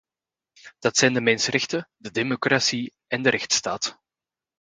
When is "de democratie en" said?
1.97-3.21